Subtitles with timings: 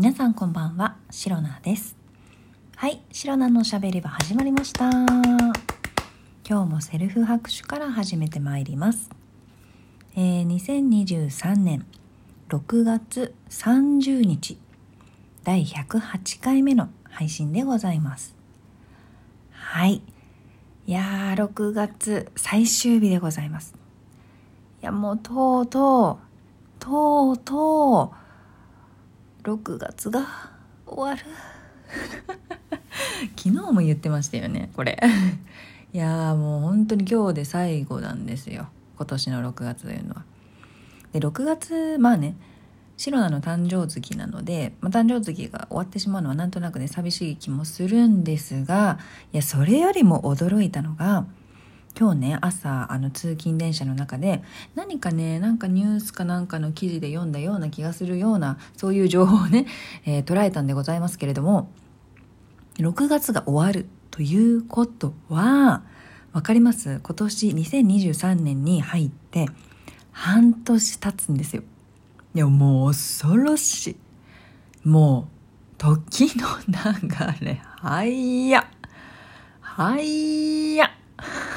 [0.00, 1.94] 皆さんこんばんは、シロナです。
[2.74, 4.88] はい、シロナのしゃべりは始まりました。
[4.90, 5.44] 今
[6.42, 9.10] 日もセルフ拍手から始めてまいります。
[10.16, 11.84] えー、2023年
[12.48, 14.58] 6月30日、
[15.44, 18.34] 第108回目の配信でございます。
[19.52, 20.02] はい。
[20.86, 23.74] いやー、6月最終日でございます。
[24.80, 28.29] いや、もうとうとう、とうとう、
[29.42, 30.26] 6月が
[30.86, 31.24] 終わる。
[33.36, 34.98] 昨日も言ってましたよね、これ。
[35.92, 38.68] いやもう本当に今日で最後なんですよ。
[38.96, 40.24] 今年の6月というのは。
[41.12, 42.36] で、6月、まあね、
[42.96, 48.98] シロナの誕生月なので、まあ、誕生月が終わってしまうのはなんとなくね、寂しい気もするんですが、
[49.32, 51.24] いや、それよりも驚いたのが、
[51.98, 54.42] 今日ね朝あの通勤電車の中で
[54.74, 59.66] 何かねなんかニュースかなんかの記事で読んだような気がするようなそういう情報をね、
[60.06, 61.70] えー、捉えたんでございますけれども
[62.78, 65.82] 6月が終わるということは
[66.32, 67.00] 分かります？
[67.02, 69.46] 今年2023年に入って
[70.12, 71.62] 半年経つんですよ。
[72.34, 73.88] いやもう恐ろし
[74.84, 74.88] い。
[74.88, 75.40] もう
[75.76, 78.70] 時の流れはいや
[79.60, 79.98] は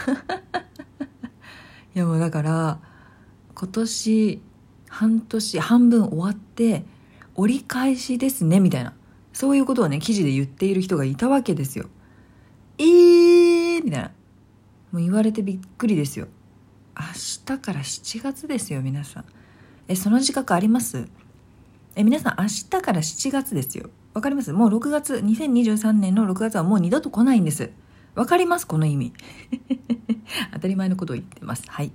[1.96, 2.80] いやもうだから
[3.56, 4.42] 今年
[4.90, 6.86] 半年半分終わって
[7.36, 8.94] 折り返しですねみたいな。
[9.32, 11.86] そういうことをね記事で言っている人がいたわけですよ。
[12.78, 14.12] えーみたいな。
[14.92, 16.28] もう言われてびっくりですよ。
[16.96, 17.06] 明
[17.56, 19.26] 日から7月ですよ皆さん。
[19.88, 21.08] えその自覚あります？
[21.96, 23.90] え皆さん明日から7月ですよ。
[24.14, 24.54] わかります？
[24.54, 27.72] もう6月2023年の6月はもう二度と来ないんです。
[28.16, 28.68] わかります？
[28.68, 29.14] この意味。
[30.54, 31.64] 当たり前のことを言ってます。
[31.68, 31.88] はい。
[31.88, 31.92] い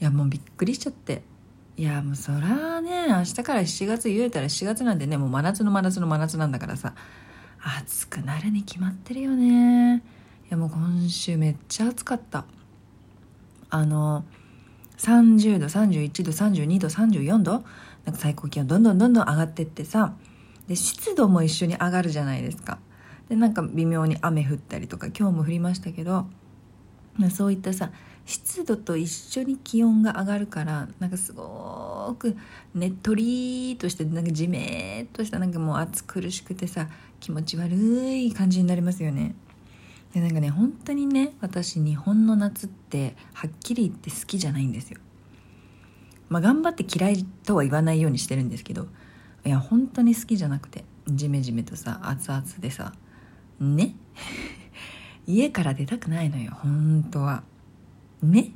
[0.00, 1.22] やもうびっくりしちゃって。
[1.76, 6.94] いやもうそらね明日から7月言えたら7月なんでねもう真夏の真夏の真夏なんだからさ。
[7.80, 9.96] 暑くなるに決まってるよね。
[9.96, 10.00] い
[10.50, 12.44] やもう今週めっちゃ暑かった。
[13.70, 14.24] あの
[14.98, 17.64] 30度31度32度34度
[18.04, 20.14] なんか最高気温どんどんどんどん上がってってさ。
[20.68, 22.78] で湿度も一緒に上がるじゃないですか。
[23.28, 26.26] でなんか微妙に雨降ったりとか今日も降りましたけど
[27.30, 27.90] そういったさ
[28.26, 32.36] 湿度と一緒に気温が上がるからなんかすごく
[32.74, 36.88] ねっとりとしてなんかじめっとしたなんかもう暑苦しくてさ
[37.20, 39.34] 気持ち悪い感じになりますよね。
[40.14, 45.00] でなんかね本当にね私日本の夏ってはっきり言って好きじゃないんですよ。
[46.28, 48.86] まあ頑張って嫌いとは言わないようにしてるんですけど
[49.44, 52.94] いや本当に好きじゃなくてジメジメとさ熱々でさ
[53.60, 53.94] ね。
[55.26, 57.44] 家から出たくないのよ本当は。
[58.22, 58.52] ね。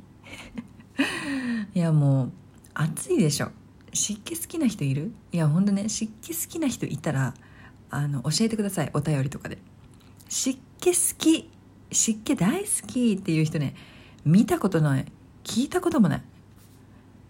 [1.73, 2.31] いやもう
[2.73, 3.51] 暑いでしょ。
[3.93, 5.11] 湿気好きな人いる？
[5.31, 7.33] いやほんとね湿気好きな人いたら
[7.89, 9.57] あの教えてくださいお便りとかで。
[10.27, 11.49] 湿気好き
[11.91, 13.75] 湿気大好きっていう人ね
[14.25, 15.05] 見たことない。
[15.43, 16.21] 聞いたこともない。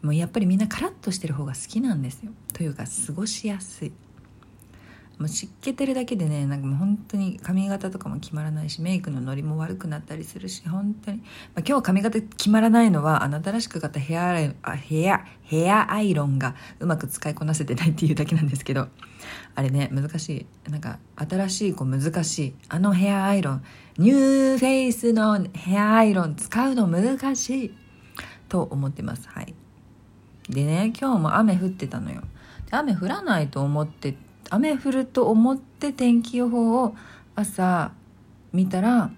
[0.01, 2.31] もうやっぱりみんなカラッとしてる方が好きなんですよ。
[2.53, 3.91] というか過ごしやすい。
[5.19, 11.23] もう湿気てるだけでねなんかもう本当に髪型とかも決まらないしメイクのノリも悪くなったりするし本当に、ま
[11.57, 18.87] あ、今日髪型決まらないのはあなたらしく買ったヘアアイあヘアヘアアイロンがうまく使いこなせてないっていうだけなんですけど
[19.55, 20.71] あれね難しい。
[20.71, 22.53] なんか新しい子難しい。
[22.69, 23.63] あのヘアアイロン
[23.97, 27.73] ニューフェイスのヘアアイロン使うの難しい。
[28.47, 29.27] と思ってます。
[29.27, 29.53] はい。
[30.49, 32.21] でね今日も雨降ってたのよ。
[32.71, 34.15] 雨降らないと思って
[34.49, 36.95] 雨降ると思って天気予報を
[37.35, 37.91] 朝
[38.51, 39.11] 見たら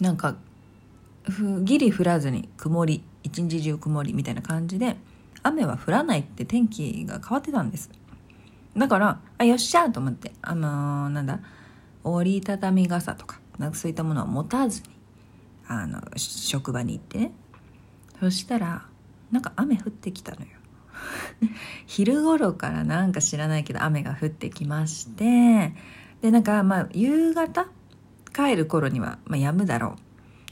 [0.00, 0.36] なんか
[1.62, 4.96] ギリ降らずに曇り一日中曇りみたいな感じで
[5.42, 7.90] 雨は降らないって天気が変わってたんです。
[8.76, 11.40] だからあよっしゃと思ってあのー、なんだ
[12.04, 14.88] 折りたたみ傘とかなんかそういったものは持たずに
[15.66, 17.32] あの職場に行ってね。
[18.20, 18.86] そしたら
[19.30, 20.46] なんか雨降ってきたのよ。
[21.86, 25.74] 昼頃からなんか知らないけど雨が降ってきまして
[26.22, 27.66] でなんかまあ夕方
[28.34, 30.00] 帰る頃には、まあ、止むだろう。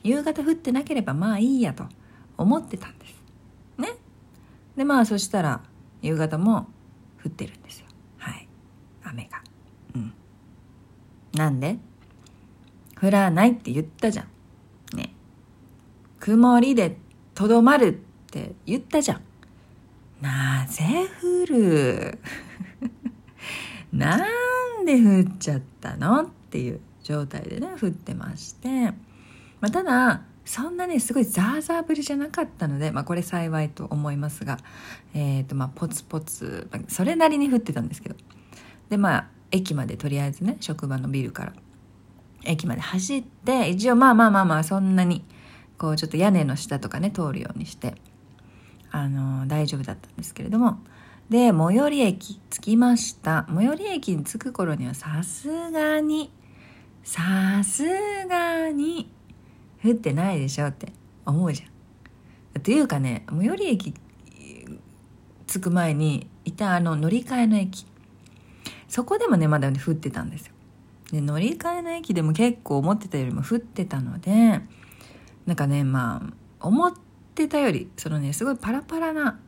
[0.03, 1.85] 夕方降ってなければまあいいやと
[2.37, 3.15] 思ってたんです。
[3.79, 3.95] ね。
[4.77, 5.63] でまあそしたら
[6.03, 6.69] 夕方も
[7.25, 7.87] 降ってるんですよ。
[8.19, 8.49] はい。
[9.05, 9.43] 雨が。
[9.95, 10.13] うん。
[11.33, 11.79] なんで？
[13.01, 14.97] 降らないって言ったじゃん。
[14.97, 15.15] ね。
[16.21, 16.99] 曇りで
[17.35, 17.93] とどまるっ
[18.31, 19.21] て言ったじゃん。
[20.25, 20.85] なぜ
[21.23, 22.19] 降る？
[23.93, 26.23] なんで降っちゃったの？
[26.23, 28.69] っていう状態でね降ってまして、
[29.61, 34.59] まあ、ただそんなねすごいザーザー降りじゃなかったので、まあ、これ幸いと思いますが、
[35.13, 38.17] えーとまあ、ポツポツそれなりに降ってたんですけど。
[38.89, 41.53] でまあ駅までとりあえずね職場のビルから
[42.45, 45.25] 駅まで走って一応まあまあまあまあそんなに
[45.79, 47.95] こうちょっと屋根の下とかね通るようにして
[48.95, 50.79] あの大丈夫だったんですけれども
[51.29, 56.31] で最寄り駅着きました最寄り駅に着く頃にはさすがに
[57.03, 57.83] さす
[58.29, 59.11] がに
[59.85, 60.93] 降ってないでしょって
[61.27, 61.69] 思うじゃん。
[62.61, 63.95] っていうかね最寄り駅
[65.49, 67.87] 着く前にいたあの乗り換えの駅
[68.89, 70.55] そこでもねまだね降ってたんですよ。
[71.11, 74.61] で乗り換えの駅でも結構思ってたよりも降ってたので
[75.47, 76.23] なんかねま
[76.61, 76.93] あ思っ
[77.35, 79.41] てたよりそのねすごいパラパラな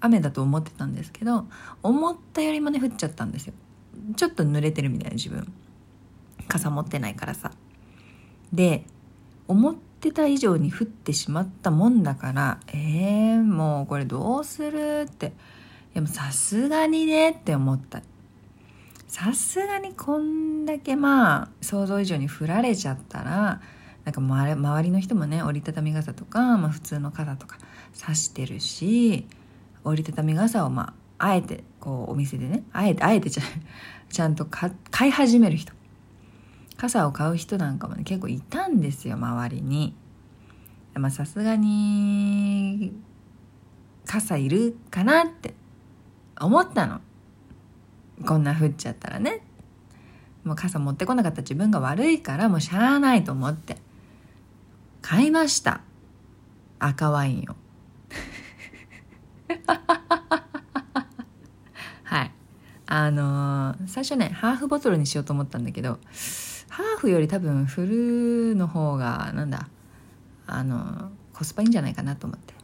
[0.00, 1.46] 雨だと思ってたんですけど
[1.82, 3.54] 思ったよりもね降っちゃったんですよ。
[4.16, 5.52] ちょっと濡れてるみたいな自分。
[6.46, 7.52] 傘持ってないからさ。
[8.52, 8.84] で
[9.48, 15.32] 思ってた以上に降ってしまったもんだからえー、もうこれどうするって。
[15.94, 18.02] でもさすがにねって思った。
[19.08, 23.60] さすがにこんだけまあ想像以上に降られちゃったら
[24.08, 27.58] なんか周りの人もね折りたたみ傘とか、まあ、普通の傘とか
[27.92, 29.26] 差してるし
[29.84, 33.42] 折りたたみ傘をまああえてこうお店でねあえてあえてじゃ
[34.08, 34.72] ちゃんと買
[35.08, 35.74] い始める人。
[36.78, 39.94] 傘を買う人なんかもね結構いたんですよ周りに。
[40.94, 42.92] まさすがに
[44.06, 45.54] 傘いるかなって
[46.40, 47.00] 思ったの。
[48.24, 49.42] こんな降っちゃったらね。
[50.44, 53.76] もう傘持ってこなかった自分が悪いからもうしゃあないと思って。
[55.02, 55.80] 買いました。
[56.78, 57.56] 赤ワインを。
[62.04, 62.32] はい。
[62.86, 65.98] あのー、最初ねハーフボトルにしようと思ったんだけど
[66.68, 67.86] ハーフより多分フ
[68.50, 69.68] ルの方がなんだ
[70.46, 72.54] あのコスパいいんじゃないかなと思って。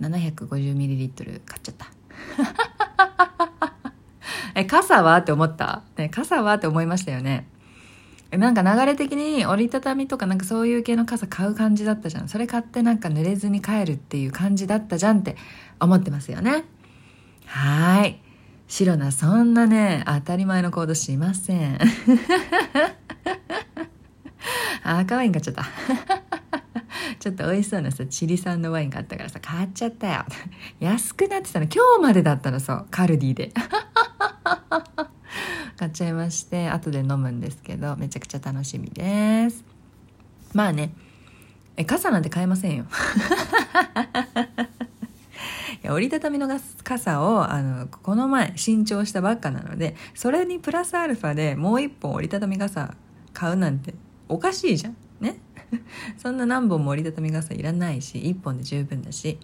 [0.00, 1.90] 750ml 買っちゃった。
[4.54, 5.16] え傘は？
[5.18, 6.54] って思った、ね、傘は？
[6.54, 7.46] って思いましたよね。
[8.30, 15.36] なんか流れ的に折りたたみとかなんかそういう系の傘買う感じだったじゃんそれ買ってなんか濡れずに帰るっていう感じだったじゃんって
[15.80, 16.64] 思ってますよね
[17.46, 18.20] はい
[18.66, 21.78] 白菜そんなね当たり前の行動しません
[24.88, 25.64] あ赤ワイン買っちゃった。
[27.20, 30.24] ちょっと美味しそうなさ、チリ産のワイン買ったからさ、買っちゃったよ。
[30.80, 31.66] 安くなってたの。
[31.66, 32.86] 今日までだったの、そう。
[32.90, 33.52] カルディで。
[35.78, 39.64] 買っちゃいまして、後で飲むんですけど、めちゃくちゃ楽しみです。
[40.52, 40.92] まあね、
[41.76, 42.84] え、傘なんて買えませんよ。
[45.80, 46.48] いや折りたたみの
[46.82, 52.96] 傘をあのこの前新調したばっかなのでそれにプラスアルファでもう一本折りたたみ傘
[53.32, 53.94] 買うなんて
[54.28, 55.38] おかしいじゃんね
[56.18, 59.38] そんな何本も折りたたみ傘いらないし1本で十分だし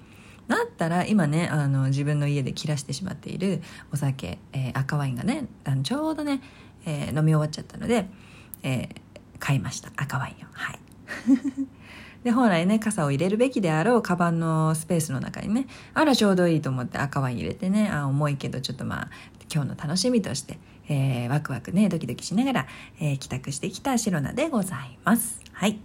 [0.49, 3.62] だったら今ねあの自分の家で切らしてしまっている
[3.93, 6.41] お酒、えー、赤ワインがねあのちょうどね、
[6.87, 8.06] えー、飲み終わっちゃったので、
[8.62, 8.88] えー、
[9.38, 10.79] 買いました赤ワインをはい
[12.25, 19.11] で本来ね傘を入れるべきであろうカバンのスペースの中にねあらちょうどいいと思って赤ワイン入れてねあ重いけどちょっとまあ
[19.52, 20.58] 今日の楽しみとして
[20.88, 22.67] えー、ワクワクね、ドキドキしながら、
[23.00, 25.41] えー、帰宅してきた白菜でございます。
[25.52, 25.79] はい。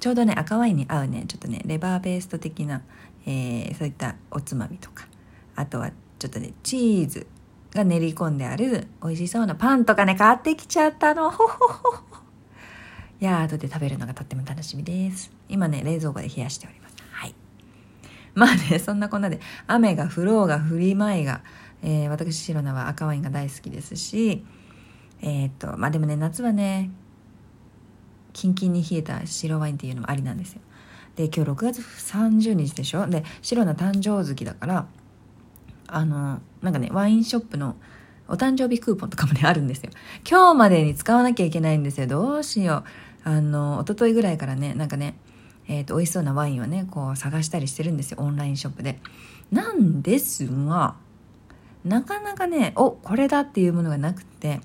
[0.00, 2.82] ちょうどね、赤ワインに合うね、ちょっとね、レバーペースト的な、
[3.26, 5.06] えー、そういったおつまみとか、
[5.54, 7.26] あとはちょっとね、チーズ
[7.74, 11.30] が練り込んである美味しそうなパンとかね、買ってきちゃったの。
[11.30, 12.16] ほほほほ。
[13.20, 15.30] いやー、後で食べるのがとっても楽しみです。
[15.48, 16.94] 今ね、冷蔵庫で冷やしております。
[17.10, 17.34] はい。
[18.34, 21.42] まあね、そんなこんなで、雨が降ろうが降りまいが、
[21.82, 24.44] えー、私白菜は赤ワインが大好きですし
[25.22, 26.90] えっ、とまあでもね夏はね
[28.32, 30.60] キンキンに冷えた白ワインっていうのもありなんですよ
[31.16, 33.06] で今日6月30日でしょ？
[33.06, 34.86] で白菜誕生月だから
[35.88, 37.76] あのなんかねワインショップの
[38.28, 39.90] お誕生日クーポンとかもねあるんですよ。
[40.28, 42.06] 今日までに使わなきゃいけないんですよ。
[42.06, 42.84] どうしよ
[43.24, 43.28] う。
[43.28, 45.16] あの一昨日ぐらいからねなんかね
[45.68, 48.18] えっ、ー、と美味しそうなワインをねこう探したりしてるんですよ。
[48.20, 48.98] オンラインショップで。
[49.50, 50.96] なんですが
[51.84, 54.60] なかなかねおこれだっていうものがなくて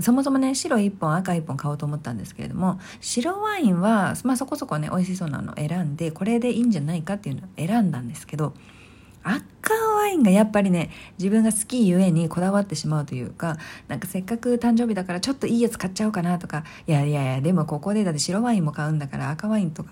[0.00, 8.54] そもそもね白1本赤1本買おうと思ったんですけれども白ワインは、まあ、そこそこね美味しそうなのを選んでこれでいいんじゃないかっていうのを選んだんですけど
[9.22, 13.56] 赤ワインがやっぱりね自分が好きゆえにこだわってしまうというか
[13.86, 19.90] なんかせっかく誕生日だからちょっといいやつ買っちゃおうかなとかいやいやいやでもここでだって白ワインも買うんだから赤ワインとか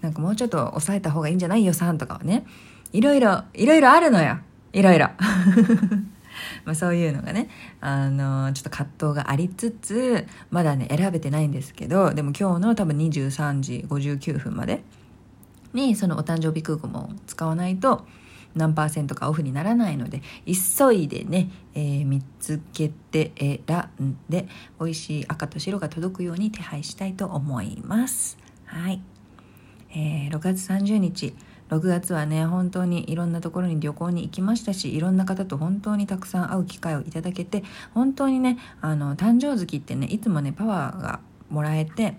[0.00, 2.44] なんかもうちょっと抑えた方がいいんじゃないよさんとかはね
[2.92, 4.38] いろいろいろいろあるのよ。
[4.72, 5.08] いろいろ。
[6.64, 7.48] まあそういうのがね、
[7.80, 14.82] あの、ちょっと葛藤がありつつ、まだね、選べてないんですけど、でも今日の多分23時59分まで
[15.72, 18.06] に、そのお誕生日空港も使わないと、
[18.54, 24.46] 何パーセントかオフにならないので急いでね、えー、見つけて選んで
[24.78, 28.38] 美味しい赤と白が届くように手配したいと思います。
[28.66, 29.00] はい、
[29.90, 31.34] えー、6月30日。
[31.72, 37.64] 6月はね本当にいろんなところに旅行に行きましたしいろんな方と本当にたくさん会う機会をいただけて
[37.94, 42.14] 本当にねあの誕生月ってねいつもねパワーがもらえて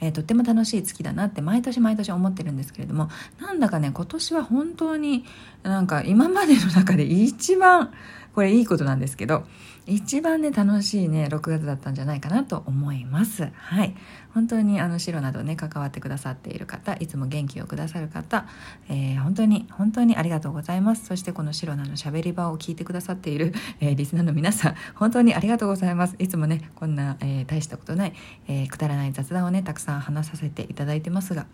[0.00, 3.08] えー、とっても楽しい月だなって毎年毎年思ってるんですけれども
[3.40, 5.24] なんだかね今年は本当に
[5.62, 7.92] なんか今までの中で一番
[8.34, 9.44] これいいことなんですけど
[9.86, 13.50] 一番ね楽しいね6月だったんじゃないかなと思います。
[13.54, 13.94] はい。
[14.32, 18.46] 本当にあの白などね関わってくださっている方いつも元気をくださる方、
[18.88, 21.04] えー、本当に本当にありがとうございます。
[21.04, 26.16] そしてこの白なのしゃべり場を聞いてくださっている、えー、リスナーの皆さん本当にありがとうございます。
[26.18, 28.14] いつもねこんな、えー、大したことない、
[28.48, 31.46] えくだらない雑談をねたくさん話させていただいてますが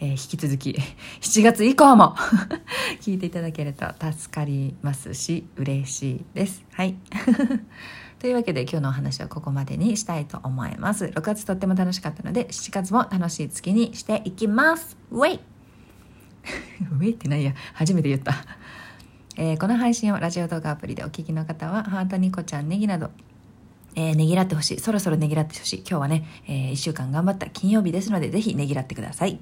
[0.00, 0.76] えー、引き続き
[1.20, 2.16] 7月以降も
[3.00, 6.64] 聞いていただけると助かりますし嬉しいです。
[6.72, 6.96] はい。
[8.18, 11.06] というわけで今日のお話はここまでにしたいと思います。
[11.06, 14.96] 6月とっても楽しかったので7月も楽しい月にしていきます。
[15.10, 15.40] ウェイ
[16.92, 17.54] ウェイってないや。
[17.74, 18.34] 初めて言った。
[19.36, 23.10] えー、この配信をラジオ動画アプリでお聞きの方はハートニコちゃんネギなど
[23.94, 24.80] えー、ねぎらってほしい。
[24.80, 25.78] そろそろねぎらってほしい。
[25.80, 29.38] 今日はね、えー、1週間頑張った金曜日ですので、ぜひねぎらってください。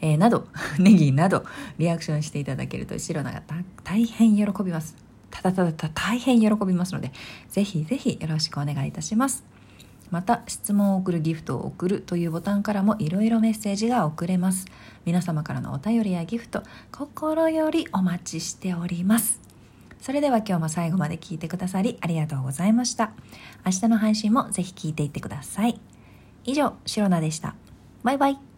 [0.00, 0.48] えー、など、
[0.78, 1.44] ネギなど、
[1.78, 3.42] リアクションしていただけると、白菜が
[3.84, 4.96] 大変喜びます。
[5.30, 7.12] ただただた大変喜びますので、
[7.48, 9.44] ぜひぜひよろしくお願いいたします。
[10.10, 14.66] また、質問を送るギフトを送るというボタンからもいろいろメッセージが送れます。
[15.06, 19.41] 皆様からのお便りやギフト、心よりお待ちしております。
[20.02, 23.12] それでは今日も最後まで聞いてくださりありがとうございました。
[23.64, 25.80] 明日の配信もぜひ聞いていってください。
[26.44, 27.54] 以上、シロナでした。
[28.02, 28.51] バイバイ。